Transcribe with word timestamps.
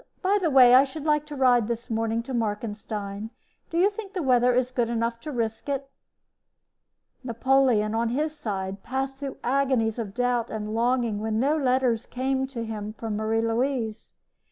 By 0.23 0.39
the 0.41 0.49
way, 0.49 0.73
I 0.73 0.83
should 0.83 1.03
like 1.03 1.27
to 1.27 1.35
ride 1.35 1.67
this 1.67 1.87
morning 1.87 2.23
to 2.23 2.33
Markenstein. 2.33 3.29
Do 3.69 3.77
you 3.77 3.91
think 3.91 4.13
the 4.13 4.23
weather 4.23 4.55
is 4.55 4.71
good 4.71 4.89
enough 4.89 5.19
to 5.19 5.31
risk 5.31 5.69
it?" 5.69 5.91
Napoleon, 7.23 7.93
on 7.93 8.09
his 8.09 8.35
side, 8.35 8.81
passed 8.81 9.17
through 9.17 9.37
agonies 9.43 9.99
of 9.99 10.15
doubt 10.15 10.49
and 10.49 10.73
longing 10.73 11.19
when 11.19 11.39
no 11.39 11.55
letters 11.55 12.07
came 12.07 12.47
to 12.47 12.65
him 12.65 12.93
from 12.93 13.15
Marie 13.15 13.43
Louise. 13.43 14.11